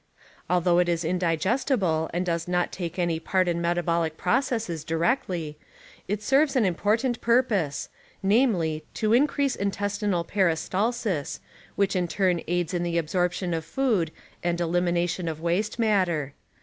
Although 0.49 0.79
it 0.79 0.89
is 0.89 1.05
indigestible 1.05 2.09
and 2.11 2.25
does 2.25 2.47
not 2.47 2.71
take 2.71 2.97
any 2.97 3.19
part 3.19 3.47
in 3.47 3.61
metabolic 3.61 4.17
processes 4.17 4.83
P, 4.83 4.87
directly. 4.87 5.59
it 6.07 6.23
serves 6.23 6.55
an 6.55 6.65
important 6.65 7.21
purpose. 7.21 7.87
ni 8.23 8.39
namely 8.47 8.83
to 8.95 9.13
increase 9.13 9.55
intestinal 9.55 10.23
peristalsis 10.23 11.39
which 11.75 11.95
in 11.95 12.07
turn 12.07 12.41
aids 12.47 12.73
in 12.73 12.81
the 12.81 12.97
absorption 12.97 13.53
of 13.53 13.63
food 13.63 14.09
and 14.43 14.59
elimination 14.59 15.27
of 15.27 15.39
waste 15.39 15.77
matter. 15.77 16.33